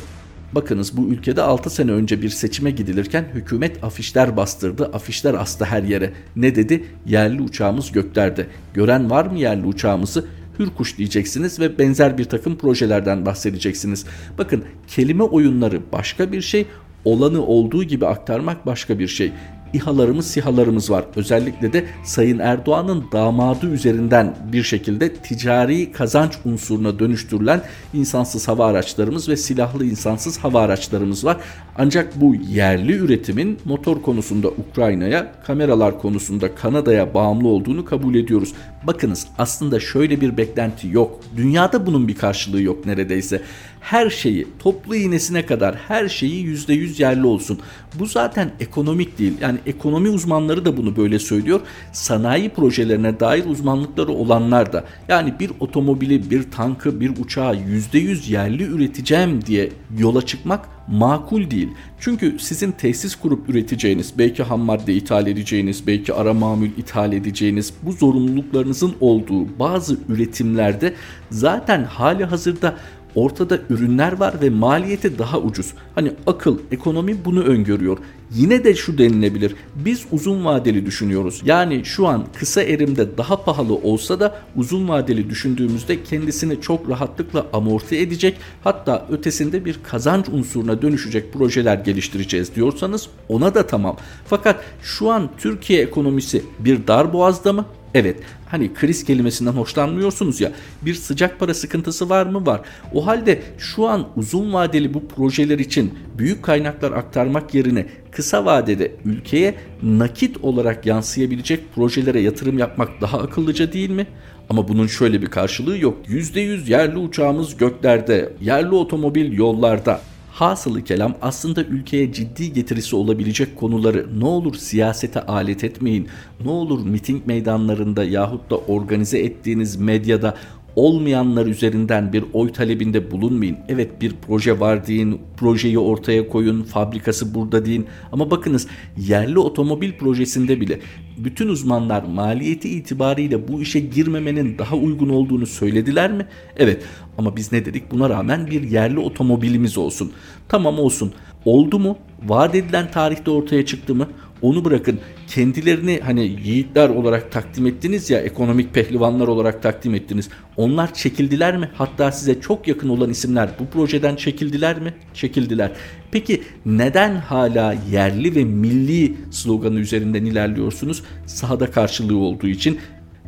Bakınız 0.55 0.97
bu 0.97 1.07
ülkede 1.07 1.41
6 1.41 1.69
sene 1.69 1.91
önce 1.91 2.21
bir 2.21 2.29
seçime 2.29 2.71
gidilirken 2.71 3.25
hükümet 3.33 3.83
afişler 3.83 4.37
bastırdı. 4.37 4.85
Afişler 4.85 5.33
astı 5.33 5.65
her 5.65 5.83
yere. 5.83 6.13
Ne 6.35 6.55
dedi? 6.55 6.83
Yerli 7.05 7.41
uçağımız 7.41 7.91
göklerde. 7.91 8.47
Gören 8.73 9.09
var 9.09 9.25
mı 9.25 9.39
yerli 9.39 9.65
uçağımızı? 9.65 10.25
Hürkuş 10.59 10.97
diyeceksiniz 10.97 11.59
ve 11.59 11.79
benzer 11.79 12.17
bir 12.17 12.25
takım 12.25 12.57
projelerden 12.57 13.25
bahsedeceksiniz. 13.25 14.05
Bakın 14.37 14.63
kelime 14.87 15.23
oyunları 15.23 15.81
başka 15.91 16.31
bir 16.31 16.41
şey, 16.41 16.65
olanı 17.05 17.45
olduğu 17.45 17.83
gibi 17.83 18.07
aktarmak 18.07 18.65
başka 18.65 18.99
bir 18.99 19.07
şey. 19.07 19.31
İHA'larımız, 19.75 20.27
SİHA'larımız 20.27 20.91
var. 20.91 21.05
Özellikle 21.15 21.73
de 21.73 21.85
Sayın 22.03 22.39
Erdoğan'ın 22.39 23.03
damadı 23.11 23.67
üzerinden 23.67 24.35
bir 24.51 24.63
şekilde 24.63 25.13
ticari 25.13 25.91
kazanç 25.91 26.33
unsuruna 26.45 26.99
dönüştürülen 26.99 27.61
insansız 27.93 28.47
hava 28.47 28.65
araçlarımız 28.65 29.29
ve 29.29 29.37
silahlı 29.37 29.85
insansız 29.85 30.37
hava 30.37 30.61
araçlarımız 30.61 31.25
var. 31.25 31.37
Ancak 31.77 32.21
bu 32.21 32.35
yerli 32.35 32.93
üretimin 32.93 33.57
motor 33.65 34.01
konusunda 34.01 34.47
Ukrayna'ya, 34.47 35.31
kameralar 35.47 35.99
konusunda 35.99 36.55
Kanada'ya 36.55 37.13
bağımlı 37.13 37.47
olduğunu 37.47 37.85
kabul 37.85 38.15
ediyoruz. 38.15 38.53
Bakınız 38.87 39.27
aslında 39.37 39.79
şöyle 39.79 40.21
bir 40.21 40.37
beklenti 40.37 40.87
yok. 40.87 41.19
Dünyada 41.37 41.85
bunun 41.85 42.07
bir 42.07 42.15
karşılığı 42.15 42.61
yok 42.61 42.85
neredeyse. 42.85 43.41
Her 43.85 44.09
şeyi 44.09 44.47
toplu 44.59 44.95
iğnesine 44.95 45.45
kadar 45.45 45.75
her 45.75 46.09
şeyi 46.09 46.45
%100 46.45 47.01
yerli 47.01 47.25
olsun. 47.25 47.59
Bu 47.99 48.05
zaten 48.05 48.51
ekonomik 48.59 49.19
değil. 49.19 49.33
Yani 49.41 49.59
ekonomi 49.65 50.09
uzmanları 50.09 50.65
da 50.65 50.77
bunu 50.77 50.95
böyle 50.95 51.19
söylüyor. 51.19 51.59
Sanayi 51.93 52.49
projelerine 52.49 53.19
dair 53.19 53.45
uzmanlıkları 53.45 54.11
olanlar 54.11 54.73
da. 54.73 54.83
Yani 55.07 55.33
bir 55.39 55.51
otomobili, 55.59 56.29
bir 56.29 56.51
tankı, 56.51 56.99
bir 56.99 57.11
uçağı 57.19 57.55
%100 57.55 58.31
yerli 58.31 58.63
üreteceğim 58.63 59.45
diye 59.45 59.69
yola 59.97 60.21
çıkmak 60.21 60.69
makul 60.87 61.51
değil. 61.51 61.69
Çünkü 61.99 62.39
sizin 62.39 62.71
tesis 62.71 63.15
kurup 63.15 63.49
üreteceğiniz, 63.49 64.13
belki 64.17 64.43
ham 64.43 64.59
madde 64.59 64.93
ithal 64.93 65.27
edeceğiniz, 65.27 65.87
belki 65.87 66.13
ara 66.13 66.33
mamül 66.33 66.69
ithal 66.77 67.13
edeceğiniz 67.13 67.73
bu 67.83 67.91
zorunluluklarınızın 67.91 68.93
olduğu 68.99 69.59
bazı 69.59 69.97
üretimlerde 70.09 70.93
zaten 71.29 71.83
hali 71.83 72.25
hazırda 72.25 72.75
ortada 73.15 73.59
ürünler 73.69 74.19
var 74.19 74.41
ve 74.41 74.49
maliyeti 74.49 75.19
daha 75.19 75.39
ucuz. 75.39 75.73
Hani 75.95 76.11
akıl, 76.27 76.57
ekonomi 76.71 77.25
bunu 77.25 77.43
öngörüyor. 77.43 77.97
Yine 78.33 78.63
de 78.63 78.75
şu 78.75 78.97
denilebilir. 78.97 79.55
Biz 79.75 80.05
uzun 80.11 80.45
vadeli 80.45 80.85
düşünüyoruz. 80.85 81.41
Yani 81.45 81.85
şu 81.85 82.07
an 82.07 82.25
kısa 82.33 82.63
erimde 82.63 83.17
daha 83.17 83.43
pahalı 83.43 83.75
olsa 83.75 84.19
da 84.19 84.35
uzun 84.55 84.87
vadeli 84.87 85.29
düşündüğümüzde 85.29 86.03
kendisini 86.03 86.61
çok 86.61 86.89
rahatlıkla 86.89 87.45
amorti 87.53 87.97
edecek 87.97 88.37
hatta 88.63 89.07
ötesinde 89.09 89.65
bir 89.65 89.79
kazanç 89.83 90.29
unsuruna 90.29 90.81
dönüşecek 90.81 91.33
projeler 91.33 91.75
geliştireceğiz 91.75 92.55
diyorsanız 92.55 93.07
ona 93.29 93.55
da 93.55 93.67
tamam. 93.67 93.97
Fakat 94.27 94.63
şu 94.81 95.11
an 95.11 95.29
Türkiye 95.37 95.81
ekonomisi 95.81 96.43
bir 96.59 96.87
dar 96.87 97.13
boğazda 97.13 97.53
mı? 97.53 97.65
Evet 97.95 98.17
hani 98.45 98.73
kriz 98.73 99.03
kelimesinden 99.03 99.51
hoşlanmıyorsunuz 99.51 100.41
ya 100.41 100.51
bir 100.81 100.93
sıcak 100.93 101.39
para 101.39 101.53
sıkıntısı 101.53 102.09
var 102.09 102.25
mı 102.25 102.45
var. 102.45 102.61
O 102.93 103.07
halde 103.07 103.41
şu 103.57 103.87
an 103.87 104.07
uzun 104.15 104.53
vadeli 104.53 104.93
bu 104.93 105.07
projeler 105.07 105.59
için 105.59 105.93
büyük 106.17 106.43
kaynaklar 106.43 106.91
aktarmak 106.91 107.53
yerine 107.53 107.85
kısa 108.11 108.45
vadede 108.45 108.91
ülkeye 109.05 109.55
nakit 109.83 110.37
olarak 110.43 110.85
yansıyabilecek 110.85 111.75
projelere 111.75 112.19
yatırım 112.19 112.57
yapmak 112.57 113.01
daha 113.01 113.19
akıllıca 113.19 113.73
değil 113.73 113.89
mi? 113.89 114.07
Ama 114.49 114.67
bunun 114.67 114.87
şöyle 114.87 115.21
bir 115.21 115.27
karşılığı 115.27 115.77
yok. 115.77 115.97
%100 116.07 116.69
yerli 116.69 116.97
uçağımız 116.97 117.57
göklerde, 117.57 118.33
yerli 118.41 118.75
otomobil 118.75 119.37
yollarda. 119.37 120.01
Hasılı 120.35 120.83
kelam 120.83 121.15
aslında 121.21 121.63
ülkeye 121.63 122.13
ciddi 122.13 122.53
getirisi 122.53 122.95
olabilecek 122.95 123.55
konuları 123.55 124.19
ne 124.19 124.25
olur 124.25 124.53
siyasete 124.53 125.21
alet 125.21 125.63
etmeyin. 125.63 126.07
Ne 126.45 126.49
olur 126.51 126.85
miting 126.85 127.27
meydanlarında 127.27 128.03
yahut 128.03 128.49
da 128.49 128.57
organize 128.57 129.19
ettiğiniz 129.19 129.75
medyada 129.75 130.35
olmayanlar 130.75 131.45
üzerinden 131.45 132.13
bir 132.13 132.23
oy 132.33 132.51
talebinde 132.51 133.11
bulunmayın. 133.11 133.57
Evet 133.69 134.01
bir 134.01 134.13
proje 134.27 134.59
var 134.59 134.87
deyin, 134.87 135.21
projeyi 135.37 135.79
ortaya 135.79 136.27
koyun, 136.27 136.63
fabrikası 136.63 137.35
burada 137.35 137.65
deyin. 137.65 137.85
Ama 138.11 138.31
bakınız 138.31 138.67
yerli 138.97 139.39
otomobil 139.39 139.93
projesinde 139.93 140.61
bile 140.61 140.79
bütün 141.17 141.47
uzmanlar 141.47 142.03
maliyeti 142.03 142.69
itibariyle 142.69 143.47
bu 143.47 143.61
işe 143.61 143.79
girmemenin 143.79 144.57
daha 144.57 144.75
uygun 144.75 145.09
olduğunu 145.09 145.45
söylediler 145.45 146.11
mi? 146.11 146.27
Evet 146.57 146.83
ama 147.17 147.35
biz 147.35 147.51
ne 147.51 147.65
dedik? 147.65 147.91
Buna 147.91 148.09
rağmen 148.09 148.47
bir 148.47 148.63
yerli 148.63 148.99
otomobilimiz 148.99 149.77
olsun. 149.77 150.11
Tamam 150.49 150.79
olsun. 150.79 151.13
Oldu 151.45 151.79
mu? 151.79 151.97
Vaat 152.23 152.55
edilen 152.55 152.91
tarihte 152.91 153.31
ortaya 153.31 153.65
çıktı 153.65 153.95
mı? 153.95 154.07
Onu 154.41 154.65
bırakın 154.65 154.99
kendilerini 155.27 155.99
hani 156.03 156.21
yiğitler 156.43 156.89
olarak 156.89 157.31
takdim 157.31 157.67
ettiniz 157.67 158.09
ya 158.09 158.19
ekonomik 158.19 158.73
pehlivanlar 158.73 159.27
olarak 159.27 159.63
takdim 159.63 159.95
ettiniz. 159.95 160.29
Onlar 160.57 160.93
çekildiler 160.93 161.57
mi? 161.57 161.69
Hatta 161.73 162.11
size 162.11 162.41
çok 162.41 162.67
yakın 162.67 162.89
olan 162.89 163.09
isimler 163.09 163.49
bu 163.59 163.65
projeden 163.65 164.15
çekildiler 164.15 164.79
mi? 164.79 164.93
Çekildiler. 165.13 165.71
Peki 166.11 166.43
neden 166.65 167.15
hala 167.15 167.75
yerli 167.91 168.35
ve 168.35 168.43
milli 168.43 169.17
sloganı 169.31 169.79
üzerinden 169.79 170.25
ilerliyorsunuz? 170.25 171.03
Sahada 171.25 171.71
karşılığı 171.71 172.17
olduğu 172.17 172.47
için 172.47 172.79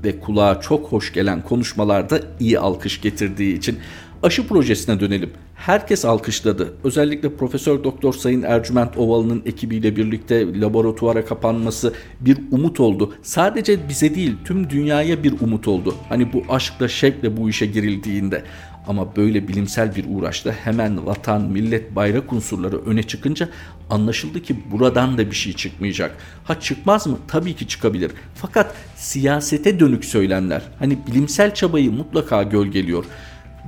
ve 0.03 0.19
kulağa 0.19 0.61
çok 0.61 0.91
hoş 0.91 1.13
gelen 1.13 1.41
konuşmalarda 1.41 2.21
iyi 2.39 2.59
alkış 2.59 3.01
getirdiği 3.01 3.57
için. 3.57 3.77
Aşı 4.23 4.47
projesine 4.47 4.99
dönelim. 4.99 5.29
Herkes 5.55 6.05
alkışladı. 6.05 6.73
Özellikle 6.83 7.35
Profesör 7.35 7.83
Doktor 7.83 8.13
Sayın 8.13 8.41
Ercüment 8.41 8.97
Ovalı'nın 8.97 9.41
ekibiyle 9.45 9.95
birlikte 9.95 10.61
laboratuvara 10.61 11.25
kapanması 11.25 11.93
bir 12.19 12.37
umut 12.51 12.79
oldu. 12.79 13.13
Sadece 13.21 13.89
bize 13.89 14.15
değil 14.15 14.35
tüm 14.45 14.69
dünyaya 14.69 15.23
bir 15.23 15.41
umut 15.41 15.67
oldu. 15.67 15.95
Hani 16.09 16.33
bu 16.33 16.43
aşkla 16.49 16.87
şevkle 16.87 17.37
bu 17.37 17.49
işe 17.49 17.65
girildiğinde. 17.65 18.43
Ama 18.87 19.15
böyle 19.15 19.47
bilimsel 19.47 19.95
bir 19.95 20.05
uğraşta 20.09 20.51
hemen 20.51 21.05
vatan, 21.05 21.41
millet, 21.41 21.95
bayrak 21.95 22.33
unsurları 22.33 22.85
öne 22.85 23.03
çıkınca 23.03 23.49
anlaşıldı 23.89 24.41
ki 24.41 24.55
buradan 24.71 25.17
da 25.17 25.31
bir 25.31 25.35
şey 25.35 25.53
çıkmayacak. 25.53 26.17
Ha 26.43 26.59
çıkmaz 26.59 27.07
mı? 27.07 27.17
Tabii 27.27 27.55
ki 27.55 27.67
çıkabilir. 27.67 28.11
Fakat 28.35 28.75
siyasete 28.95 29.79
dönük 29.79 30.05
söylemler, 30.05 30.61
hani 30.79 30.97
bilimsel 31.07 31.53
çabayı 31.53 31.91
mutlaka 31.91 32.43
gölgeliyor. 32.43 33.05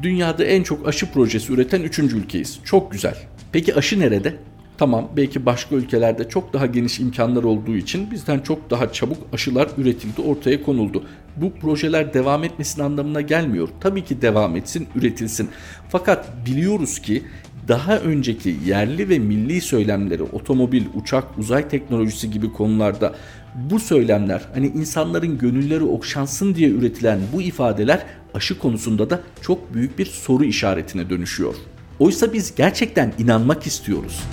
Dünyada 0.02 0.44
en 0.44 0.64
çok 0.64 0.88
aşı 0.88 1.12
projesi 1.12 1.54
üreten 1.54 1.82
3. 1.82 2.00
ülkeyiz. 2.00 2.60
Çok 2.64 2.92
güzel. 2.92 3.16
Peki 3.52 3.76
aşı 3.76 4.00
nerede? 4.00 4.36
Tamam 4.80 5.10
belki 5.18 5.46
başka 5.46 5.76
ülkelerde 5.76 6.30
çok 6.30 6.54
daha 6.54 6.66
geniş 6.66 7.00
imkanlar 7.00 7.44
olduğu 7.44 7.76
için 7.76 8.12
bizden 8.12 8.40
çok 8.40 8.70
daha 8.70 8.94
çabuk 8.94 9.18
aşılar 9.34 9.70
üretildi, 9.78 10.22
ortaya 10.22 10.64
konuldu. 10.64 11.04
Bu 11.36 11.54
projeler 11.54 12.14
devam 12.14 12.44
etmesin 12.44 12.82
anlamına 12.82 13.22
gelmiyor. 13.22 13.70
Tabii 13.82 14.04
ki 14.04 14.22
devam 14.22 14.56
etsin, 14.56 14.88
üretilsin. 14.96 15.50
Fakat 15.90 16.46
biliyoruz 16.46 17.00
ki 17.00 17.24
daha 17.68 17.98
önceki 17.98 18.56
yerli 18.66 19.10
ve 19.10 19.20
milli 19.20 19.62
söylemleri 19.62 20.24
otomobil, 20.24 20.84
uçak, 20.96 21.38
uzay 21.38 21.70
teknolojisi 21.70 22.32
gibi 22.32 22.54
konularda 22.54 23.16
bu 23.56 23.80
söylemler 23.80 24.42
hani 24.54 24.68
insanların 24.68 25.38
gönülleri 25.38 25.84
okşansın 25.84 26.56
diye 26.56 26.70
üretilen 26.70 27.20
bu 27.34 27.42
ifadeler 27.42 28.06
aşı 28.34 28.60
konusunda 28.60 29.10
da 29.10 29.20
çok 29.42 29.74
büyük 29.74 30.00
bir 30.00 30.06
soru 30.06 30.44
işaretine 30.44 31.10
dönüşüyor. 31.10 31.56
Oysa 32.00 32.34
biz 32.34 32.56
gerçekten 32.56 33.14
inanmak 33.18 33.68
istiyoruz. 33.68 34.24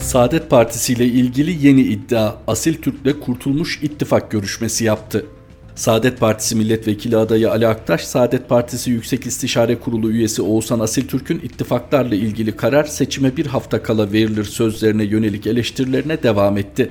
Saadet 0.00 0.50
Partisi 0.50 0.92
ile 0.92 1.06
ilgili 1.06 1.66
yeni 1.66 1.80
iddia 1.80 2.34
Asil 2.46 2.74
Türk'le 2.74 3.20
Kurtulmuş 3.20 3.82
ittifak 3.82 4.30
görüşmesi 4.30 4.84
yaptı. 4.84 5.26
Saadet 5.74 6.20
Partisi 6.20 6.56
milletvekili 6.56 7.16
adayı 7.16 7.50
Ali 7.50 7.66
Aktaş, 7.66 8.04
Saadet 8.04 8.48
Partisi 8.48 8.90
Yüksek 8.90 9.26
İstişare 9.26 9.78
Kurulu 9.78 10.10
üyesi 10.10 10.42
Oğuzhan 10.42 10.80
Asiltürk'ün 10.80 11.38
ittifaklarla 11.38 12.14
ilgili 12.14 12.56
karar 12.56 12.84
seçime 12.84 13.36
bir 13.36 13.46
hafta 13.46 13.82
kala 13.82 14.12
verilir 14.12 14.44
sözlerine 14.44 15.04
yönelik 15.04 15.46
eleştirilerine 15.46 16.22
devam 16.22 16.58
etti. 16.58 16.90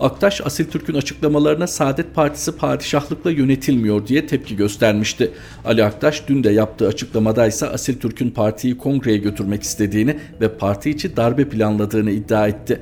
Aktaş 0.00 0.40
Asil 0.44 0.64
Türk'ün 0.64 0.94
açıklamalarına 0.94 1.66
Saadet 1.66 2.14
Partisi 2.14 2.56
padişahlıkla 2.56 3.30
yönetilmiyor 3.30 4.06
diye 4.06 4.26
tepki 4.26 4.56
göstermişti. 4.56 5.30
Ali 5.64 5.84
Aktaş 5.84 6.22
dün 6.28 6.44
de 6.44 6.50
yaptığı 6.50 6.88
açıklamada 6.88 7.46
ise 7.46 7.68
Asil 7.68 8.00
Türk'ün 8.00 8.30
partiyi 8.30 8.78
kongreye 8.78 9.16
götürmek 9.16 9.62
istediğini 9.62 10.16
ve 10.40 10.48
parti 10.48 10.90
içi 10.90 11.16
darbe 11.16 11.48
planladığını 11.48 12.10
iddia 12.10 12.48
etti. 12.48 12.80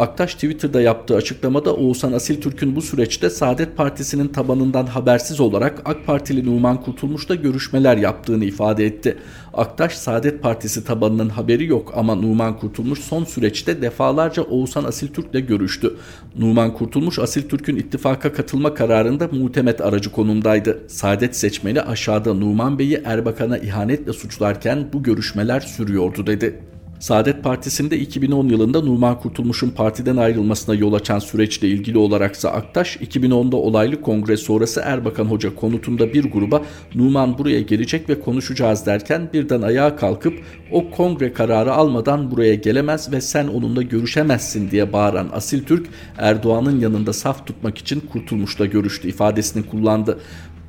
Aktaş 0.00 0.34
Twitter'da 0.34 0.80
yaptığı 0.80 1.16
açıklamada 1.16 1.74
Oğuzhan 1.74 2.12
Asil 2.12 2.40
Türk'ün 2.40 2.76
bu 2.76 2.82
süreçte 2.82 3.30
Saadet 3.30 3.76
Partisi'nin 3.76 4.28
tabanından 4.28 4.86
habersiz 4.86 5.40
olarak 5.40 5.82
AK 5.84 6.06
Partili 6.06 6.46
Numan 6.46 6.80
Kurtulmuş'la 6.80 7.34
görüşmeler 7.34 7.96
yaptığını 7.96 8.44
ifade 8.44 8.86
etti. 8.86 9.18
Aktaş 9.54 9.92
Saadet 9.92 10.42
Partisi 10.42 10.84
tabanının 10.84 11.28
haberi 11.28 11.66
yok 11.66 11.92
ama 11.96 12.14
Numan 12.14 12.58
Kurtulmuş 12.58 12.98
son 13.00 13.24
süreçte 13.24 13.82
defalarca 13.82 14.42
Oğuzhan 14.42 14.84
Asil 14.84 15.08
Türk'le 15.08 15.48
görüştü. 15.48 15.96
Numan 16.38 16.74
Kurtulmuş 16.74 17.18
Asil 17.18 17.48
Türk'ün 17.48 17.76
ittifaka 17.76 18.32
katılma 18.32 18.74
kararında 18.74 19.28
muhtemet 19.32 19.80
aracı 19.80 20.12
konumdaydı. 20.12 20.82
Saadet 20.88 21.36
seçmeni 21.36 21.82
aşağıda 21.82 22.34
Numan 22.34 22.78
Bey'i 22.78 23.02
Erbakan'a 23.04 23.58
ihanetle 23.58 24.12
suçlarken 24.12 24.88
bu 24.92 25.02
görüşmeler 25.02 25.60
sürüyordu 25.60 26.26
dedi. 26.26 26.60
Saadet 27.00 27.44
Partisi'nde 27.44 27.98
2010 27.98 28.48
yılında 28.48 28.80
Numan 28.80 29.20
Kurtulmuş'un 29.20 29.70
partiden 29.70 30.16
ayrılmasına 30.16 30.74
yol 30.74 30.92
açan 30.92 31.18
süreçle 31.18 31.68
ilgili 31.68 31.98
olaraksa 31.98 32.50
Aktaş, 32.50 32.96
2010'da 32.96 33.56
olaylı 33.56 34.00
kongre 34.00 34.36
sonrası 34.36 34.82
Erbakan 34.84 35.24
Hoca 35.24 35.54
konutunda 35.54 36.14
bir 36.14 36.24
gruba 36.32 36.62
Numan 36.94 37.38
buraya 37.38 37.60
gelecek 37.60 38.08
ve 38.08 38.20
konuşacağız 38.20 38.86
derken 38.86 39.28
birden 39.32 39.62
ayağa 39.62 39.96
kalkıp 39.96 40.34
o 40.72 40.90
kongre 40.90 41.32
kararı 41.32 41.72
almadan 41.72 42.30
buraya 42.30 42.54
gelemez 42.54 43.12
ve 43.12 43.20
sen 43.20 43.48
onunla 43.48 43.82
görüşemezsin 43.82 44.70
diye 44.70 44.92
bağıran 44.92 45.28
Asil 45.32 45.64
Türk 45.64 45.86
Erdoğan'ın 46.18 46.80
yanında 46.80 47.12
saf 47.12 47.46
tutmak 47.46 47.78
için 47.78 48.00
Kurtulmuş'la 48.12 48.66
görüştü 48.66 49.08
ifadesini 49.08 49.66
kullandı. 49.66 50.18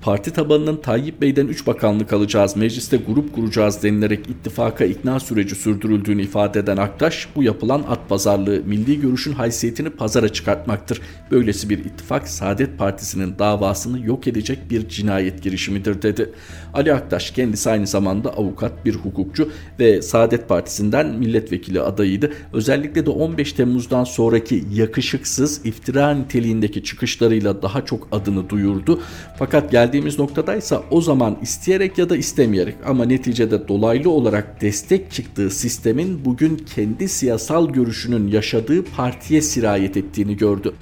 Parti 0.01 0.33
tabanının 0.33 0.77
Tayyip 0.77 1.21
Bey'den 1.21 1.47
3 1.47 1.67
bakanlık 1.67 2.13
alacağız, 2.13 2.55
mecliste 2.55 2.97
grup 2.97 3.35
kuracağız 3.35 3.83
denilerek 3.83 4.29
ittifaka 4.29 4.85
ikna 4.85 5.19
süreci 5.19 5.55
sürdürüldüğünü 5.55 6.21
ifade 6.21 6.59
eden 6.59 6.77
Aktaş, 6.77 7.27
bu 7.35 7.43
yapılan 7.43 7.83
at 7.89 8.09
pazarlığı 8.09 8.61
milli 8.65 9.01
görüşün 9.01 9.33
haysiyetini 9.33 9.89
pazara 9.89 10.29
çıkartmak,'tır 10.29 11.01
Böylesi 11.31 11.69
bir 11.69 11.79
ittifak 11.79 12.27
Saadet 12.27 12.77
Partisi'nin 12.77 13.39
davasını 13.39 14.05
yok 14.05 14.27
edecek 14.27 14.59
bir 14.69 14.89
cinayet 14.89 15.43
girişimidir 15.43 16.01
dedi. 16.01 16.29
Ali 16.73 16.93
Aktaş 16.93 17.31
kendisi 17.31 17.69
aynı 17.69 17.87
zamanda 17.87 18.29
avukat, 18.29 18.85
bir 18.85 18.95
hukukçu 18.95 19.49
ve 19.79 20.01
Saadet 20.01 20.49
Partisi'nden 20.49 21.07
milletvekili 21.07 21.81
adayıydı. 21.81 22.31
Özellikle 22.53 23.05
de 23.05 23.09
15 23.09 23.53
Temmuz'dan 23.53 24.03
sonraki 24.03 24.63
yakışıksız 24.73 25.65
iftira 25.65 26.13
niteliğindeki 26.13 26.83
çıkışlarıyla 26.83 27.61
daha 27.61 27.85
çok 27.85 28.07
adını 28.11 28.49
duyurdu. 28.49 29.01
Fakat 29.37 29.71
geldi 29.71 29.90
geldiğimiz 29.91 30.19
noktadaysa 30.19 30.83
o 30.91 31.01
zaman 31.01 31.37
isteyerek 31.41 31.97
ya 31.97 32.09
da 32.09 32.17
istemeyerek 32.17 32.75
ama 32.85 33.05
neticede 33.05 33.67
dolaylı 33.67 34.09
olarak 34.09 34.61
destek 34.61 35.11
çıktığı 35.11 35.49
sistemin 35.49 36.25
bugün 36.25 36.57
kendi 36.75 37.09
siyasal 37.09 37.69
görüşünün 37.69 38.27
yaşadığı 38.27 38.83
partiye 38.83 39.41
sirayet 39.41 39.97
ettiğini 39.97 40.37
gördü. 40.37 40.73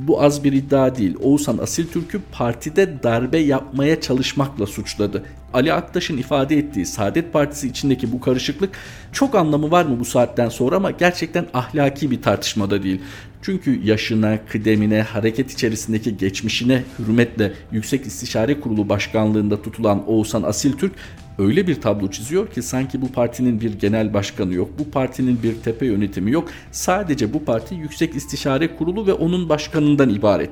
Bu 0.00 0.22
az 0.22 0.44
bir 0.44 0.52
iddia 0.52 0.96
değil. 0.96 1.16
Oğuzhan 1.22 1.58
Asil 1.58 1.86
Türk'ü 1.86 2.20
partide 2.32 3.02
darbe 3.02 3.38
yapmaya 3.38 4.00
çalışmakla 4.00 4.66
suçladı. 4.66 5.22
Ali 5.54 5.72
Aktaş'ın 5.72 6.18
ifade 6.18 6.58
ettiği 6.58 6.86
Saadet 6.86 7.32
Partisi 7.32 7.68
içindeki 7.68 8.12
bu 8.12 8.20
karışıklık 8.20 8.70
çok 9.12 9.34
anlamı 9.34 9.70
var 9.70 9.84
mı 9.84 10.00
bu 10.00 10.04
saatten 10.04 10.48
sonra 10.48 10.76
ama 10.76 10.90
gerçekten 10.90 11.46
ahlaki 11.54 12.10
bir 12.10 12.22
tartışmada 12.22 12.82
değil. 12.82 13.00
Çünkü 13.42 13.80
yaşına, 13.84 14.38
kıdemine, 14.48 15.02
hareket 15.02 15.52
içerisindeki 15.52 16.16
geçmişine 16.16 16.82
hürmetle 16.98 17.52
Yüksek 17.72 18.06
İstişare 18.06 18.60
Kurulu 18.60 18.88
Başkanlığında 18.88 19.62
tutulan 19.62 20.08
Oğuzhan 20.08 20.42
Asil 20.42 20.72
Türk 20.72 20.92
öyle 21.38 21.66
bir 21.66 21.80
tablo 21.80 22.10
çiziyor 22.10 22.50
ki 22.50 22.62
sanki 22.62 23.02
bu 23.02 23.12
partinin 23.12 23.60
bir 23.60 23.78
genel 23.78 24.14
başkanı 24.14 24.54
yok, 24.54 24.70
bu 24.78 24.90
partinin 24.90 25.42
bir 25.42 25.54
tepe 25.54 25.86
yönetimi 25.86 26.30
yok. 26.30 26.48
Sadece 26.72 27.32
bu 27.32 27.44
parti 27.44 27.74
Yüksek 27.74 28.16
İstişare 28.16 28.76
Kurulu 28.76 29.06
ve 29.06 29.12
onun 29.12 29.48
başkanından 29.48 30.10
ibaret. 30.10 30.50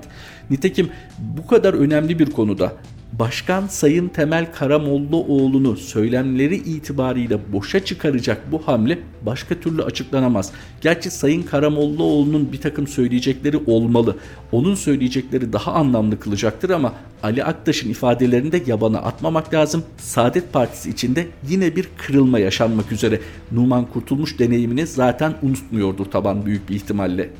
Nitekim 0.50 0.88
bu 1.18 1.46
kadar 1.46 1.74
önemli 1.74 2.18
bir 2.18 2.30
konuda 2.30 2.72
Başkan 3.18 3.66
Sayın 3.66 4.08
Temel 4.08 4.52
Karamollaoğlu'nu 4.52 5.76
söylemleri 5.76 6.56
itibariyle 6.56 7.52
boşa 7.52 7.84
çıkaracak 7.84 8.52
bu 8.52 8.58
hamle 8.66 8.98
başka 9.22 9.54
türlü 9.54 9.82
açıklanamaz. 9.82 10.52
Gerçi 10.80 11.10
Sayın 11.10 11.42
Karamollaoğlu'nun 11.42 12.52
bir 12.52 12.60
takım 12.60 12.86
söyleyecekleri 12.86 13.56
olmalı. 13.66 14.16
Onun 14.52 14.74
söyleyecekleri 14.74 15.52
daha 15.52 15.72
anlamlı 15.72 16.20
kılacaktır 16.20 16.70
ama 16.70 16.92
Ali 17.22 17.44
Aktaş'ın 17.44 17.90
ifadelerini 17.90 18.52
de 18.52 18.62
yabana 18.66 18.98
atmamak 18.98 19.54
lazım. 19.54 19.84
Saadet 19.96 20.52
Partisi 20.52 20.90
içinde 20.90 21.26
yine 21.48 21.76
bir 21.76 21.88
kırılma 21.96 22.38
yaşanmak 22.38 22.92
üzere. 22.92 23.20
Numan 23.52 23.86
Kurtulmuş 23.86 24.38
deneyimini 24.38 24.86
zaten 24.86 25.34
unutmuyordur 25.42 26.04
taban 26.04 26.46
büyük 26.46 26.68
bir 26.68 26.74
ihtimalle. 26.74 27.30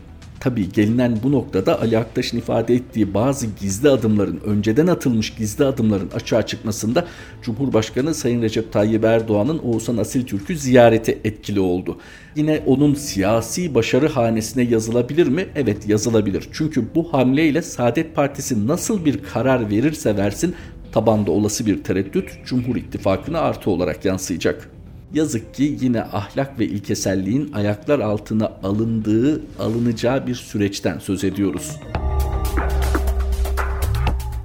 Tabii 0.45 0.73
gelinen 0.73 1.19
bu 1.23 1.33
noktada 1.33 1.81
Ali 1.81 1.99
Aktaş'ın 1.99 2.39
ifade 2.39 2.75
ettiği 2.75 3.15
bazı 3.15 3.47
gizli 3.61 3.89
adımların, 3.89 4.41
önceden 4.47 4.87
atılmış 4.87 5.35
gizli 5.35 5.65
adımların 5.65 6.11
açığa 6.15 6.47
çıkmasında 6.47 7.07
Cumhurbaşkanı 7.43 8.15
Sayın 8.15 8.43
Recep 8.43 8.73
Tayyip 8.73 9.05
Erdoğan'ın 9.05 9.59
Oğuzhan 9.59 9.97
Asil 9.97 10.27
Türk'ü 10.27 10.57
ziyareti 10.57 11.19
etkili 11.25 11.61
oldu. 11.61 11.99
Yine 12.37 12.63
onun 12.67 12.95
siyasi 12.95 13.75
başarı 13.75 14.09
hanesine 14.09 14.65
yazılabilir 14.65 15.27
mi? 15.27 15.47
Evet 15.57 15.89
yazılabilir. 15.89 16.49
Çünkü 16.53 16.95
bu 16.95 17.13
hamleyle 17.13 17.63
Saadet 17.63 18.15
Partisi 18.15 18.67
nasıl 18.67 19.05
bir 19.05 19.23
karar 19.23 19.71
verirse 19.71 20.17
versin 20.17 20.55
tabanda 20.93 21.31
olası 21.31 21.67
bir 21.67 21.85
tereddüt 21.85 22.31
Cumhur 22.45 22.77
İttifakı'na 22.77 23.41
artı 23.41 23.71
olarak 23.71 24.05
yansıyacak. 24.05 24.74
Yazık 25.15 25.55
ki 25.55 25.79
yine 25.81 26.03
ahlak 26.03 26.59
ve 26.59 26.65
ilkeselliğin 26.65 27.53
ayaklar 27.53 27.99
altına 27.99 28.53
alındığı, 28.63 29.43
alınacağı 29.59 30.27
bir 30.27 30.35
süreçten 30.35 30.99
söz 30.99 31.25
ediyoruz. 31.25 31.77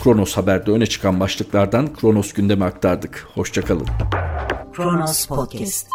Kronos 0.04 0.38
Haber'de 0.38 0.72
öne 0.72 0.86
çıkan 0.86 1.20
başlıklardan 1.20 1.94
Kronos 1.94 2.34
gündemi 2.34 2.66
aktardık. 2.66 3.28
Hoşçakalın. 3.34 3.88
Kronos 4.74 5.26
Podcast 5.26 5.88